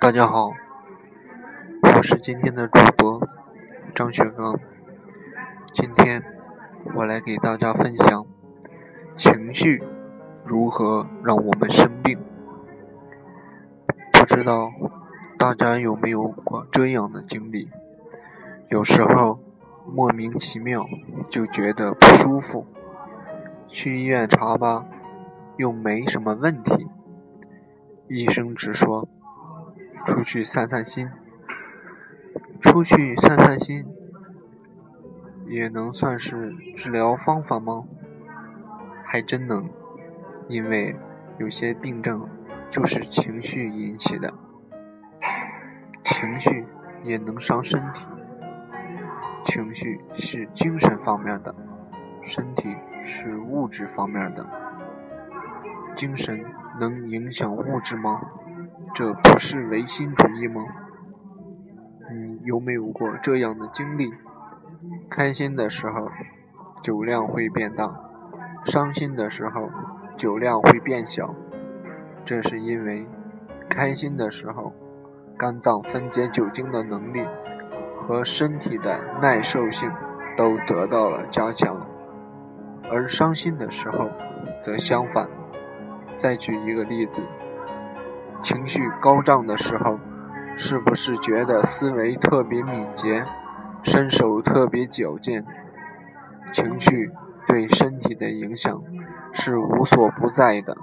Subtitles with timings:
[0.00, 0.52] 大家好，
[1.82, 3.20] 我是今天的主播
[3.96, 4.56] 张雪刚。
[5.74, 6.22] 今天
[6.94, 8.24] 我来给大家分享
[9.16, 9.82] 情绪
[10.44, 12.16] 如何让我们生病。
[14.12, 14.70] 不知道
[15.36, 17.68] 大家有没有过这样的经历？
[18.70, 19.40] 有时候
[19.84, 20.86] 莫名其妙
[21.28, 22.64] 就觉得不舒服，
[23.66, 24.86] 去医院查吧，
[25.56, 26.86] 又没什么问题。
[28.08, 29.08] 医生只说
[30.08, 31.10] 出去散散心，
[32.62, 33.84] 出去散散心
[35.46, 37.84] 也能算是治疗方法吗？
[39.04, 39.68] 还真能，
[40.48, 40.96] 因为
[41.38, 42.26] 有些病症
[42.70, 44.32] 就是情绪引起的，
[46.02, 46.64] 情绪
[47.04, 48.06] 也能伤身体。
[49.44, 51.54] 情绪是精神方面的，
[52.22, 54.46] 身体是物质方面的，
[55.94, 56.42] 精神。
[56.80, 58.20] 能影响物质吗？
[58.94, 60.62] 这不是唯心主义吗？
[62.10, 64.10] 你有没有过这样的经历？
[65.10, 66.08] 开心的时候，
[66.82, 67.86] 酒量会变大；
[68.64, 69.68] 伤心的时候，
[70.16, 71.34] 酒量会变小。
[72.24, 73.06] 这是因为，
[73.68, 74.72] 开心的时候，
[75.36, 77.24] 肝脏分解酒精的能力
[78.00, 79.90] 和身体的耐受性
[80.36, 81.76] 都得到了加强，
[82.90, 84.08] 而伤心的时候，
[84.62, 85.28] 则相反。
[86.16, 87.22] 再举一个例子，
[88.42, 89.98] 情绪高涨的时候，
[90.56, 93.24] 是不是觉得思维特别敏捷，
[93.82, 95.44] 身手特别矫健？
[96.52, 97.10] 情绪
[97.46, 98.82] 对身体的影响
[99.32, 100.76] 是无所不在的，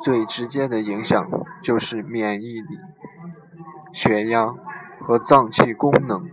[0.00, 1.26] 最直接的影响
[1.62, 2.78] 就是免疫力、
[3.92, 4.54] 血压
[5.00, 6.24] 和脏器功能。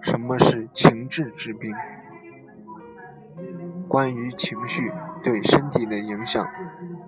[0.00, 1.74] 什么是情志之病？
[3.88, 4.92] 关于情绪。
[5.20, 6.46] 对身体的影响，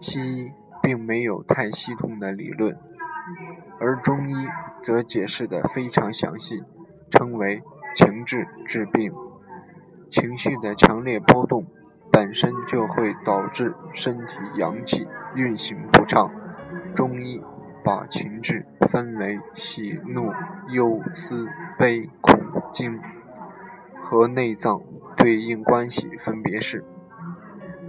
[0.00, 0.50] 西医
[0.90, 2.76] 并没有太系统的理论，
[3.78, 4.34] 而中医
[4.82, 6.64] 则解释得非常详细，
[7.08, 7.62] 称为
[7.94, 9.12] 情志治病。
[10.10, 11.64] 情绪的强烈波动
[12.10, 15.06] 本身就会导致身体阳气
[15.36, 16.28] 运行不畅。
[16.92, 17.40] 中医
[17.84, 20.32] 把情志分为喜怒
[20.72, 21.46] 忧思
[21.78, 22.36] 悲恐
[22.72, 22.98] 惊，
[24.02, 24.82] 和内脏
[25.16, 26.84] 对应关系分别是。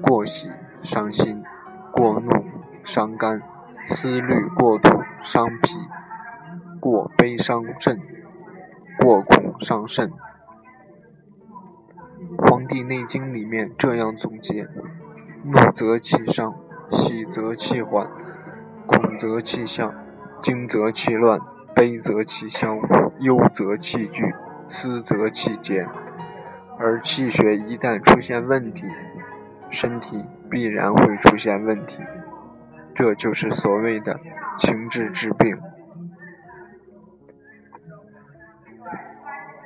[0.04, 0.52] 过喜
[0.84, 1.44] 伤心，
[1.92, 2.30] 过怒
[2.84, 3.42] 伤肝，
[3.88, 5.80] 思虑过度伤脾，
[6.80, 8.00] 过悲伤肾，
[9.00, 10.10] 过恐伤肾。
[12.50, 14.68] 《黄帝内经》里面这样总结：
[15.44, 16.54] 怒则气上，
[16.90, 18.08] 喜则气缓，
[18.86, 19.92] 恐则气下，
[20.42, 21.40] 惊则气乱，
[21.76, 22.78] 悲则气消，
[23.20, 24.34] 忧则气聚，
[24.68, 25.88] 思则气结。
[26.78, 28.88] 而气血一旦出现问题，
[29.70, 32.02] 身体必然会出现问题，
[33.02, 34.20] 这就是所谓的
[34.60, 35.58] 情志治病。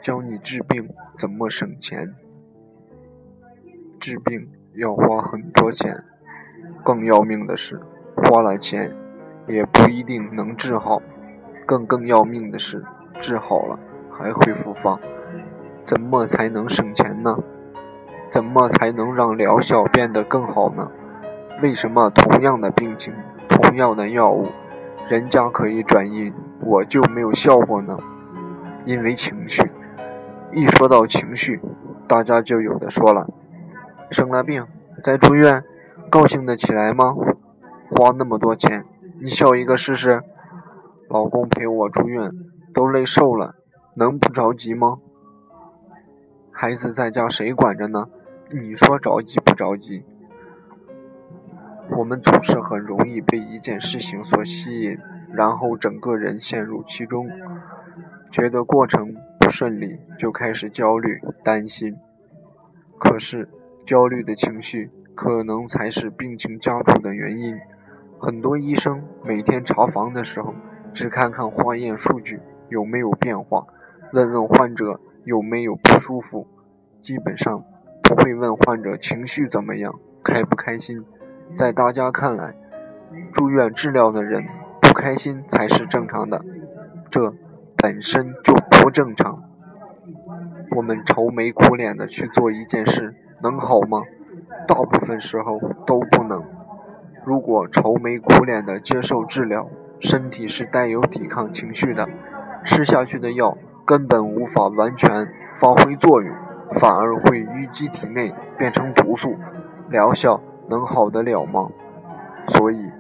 [0.01, 0.87] 教你治病
[1.17, 2.15] 怎么省钱？
[3.99, 6.01] 治病要花很多钱，
[6.81, 7.77] 更要命的是，
[8.15, 8.95] 花了钱
[9.49, 11.01] 也不一定能治好。
[11.65, 12.85] 更更要命的是，
[13.19, 13.77] 治好了
[14.09, 14.97] 还会复发。
[15.85, 17.37] 怎么才能省钱呢？
[18.31, 20.89] 怎么才能让疗效变得更好呢？
[21.61, 23.13] 为什么同样的病情、
[23.47, 24.47] 同样的药物，
[25.09, 27.97] 人家可以转阴，我就没有效果呢？
[28.85, 29.63] 因为情绪。
[30.51, 31.59] 一说到情绪，
[32.07, 33.27] 大家就有的说了：
[34.11, 34.65] 生了病
[35.03, 35.63] 再住院，
[36.09, 37.15] 高兴得起来吗？
[37.91, 38.83] 花那么多钱，
[39.21, 40.21] 你笑一个试试？
[41.09, 42.31] 老公陪我住院，
[42.73, 43.55] 都累瘦了，
[43.95, 44.97] 能不着急吗？
[46.51, 48.05] 孩子在家谁管着呢？
[48.51, 50.05] 你说着急不着急？
[51.97, 54.97] 我们总是很容易被一件事情所吸引，
[55.33, 57.29] 然后整个人陷入其中，
[58.31, 61.95] 觉得过程不顺利，就开始焦虑、担心。
[62.99, 63.47] 可是，
[63.85, 67.55] 焦虑的情绪可能才是病情加重的原因。
[68.19, 70.53] 很多医生每天查房的时候，
[70.93, 72.39] 只看看化验数据
[72.69, 73.65] 有没有变化，
[74.11, 76.45] 问问患者有没有不舒服，
[77.01, 77.63] 基本上。
[78.07, 79.91] 不会问患者情绪怎么样，
[80.23, 81.03] 开不开心。
[81.57, 82.53] 在大家看来，
[83.31, 84.43] 住院治疗的人
[84.81, 86.43] 不开心才是正常的，
[87.09, 87.33] 这
[87.77, 89.41] 本身就不正常。
[90.75, 94.01] 我们愁眉苦脸的去做一件事，能好吗？
[94.67, 96.43] 大部分时候都不能。
[97.23, 99.67] 如果愁眉苦脸的接受治疗，
[99.99, 102.07] 身体是带有抵抗情绪的，
[102.63, 106.35] 吃下去的药根本无法完全发挥作用。
[106.73, 109.35] 反而会淤积体内，变成毒素，
[109.89, 111.69] 疗效能好得了吗？
[112.47, 112.91] 所以，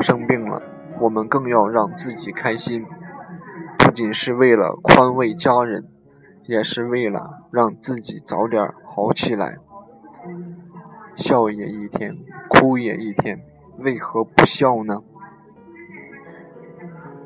[0.00, 0.62] 生病了
[1.00, 2.84] 我们更要让自己开心，
[3.78, 5.86] 不仅是为了宽慰家人，
[6.46, 9.58] 也是为了让自己早点好起来。
[11.14, 12.16] 笑也一天，
[12.48, 13.40] 哭也一天，
[13.78, 15.02] 为何不笑呢？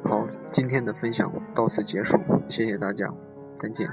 [0.04, 2.18] 好，今天的分享到此结束，
[2.48, 3.12] 谢谢大家，
[3.56, 3.88] 再见。